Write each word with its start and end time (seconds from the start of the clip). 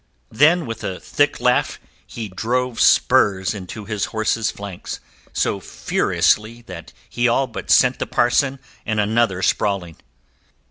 Then 0.31 0.65
with 0.65 0.83
a 0.83 0.99
thick 0.99 1.39
laugh 1.39 1.79
he 2.07 2.27
drove 2.27 2.81
spurs 2.81 3.53
into 3.53 3.85
his 3.85 4.05
horse's 4.05 4.49
flanks, 4.49 4.99
so 5.31 5.59
furiously 5.59 6.63
that 6.63 6.91
he 7.07 7.27
all 7.27 7.45
but 7.45 7.69
sent 7.69 7.99
the 7.99 8.07
parson 8.07 8.57
and 8.83 8.99
another 8.99 9.43
sprawling. 9.43 9.97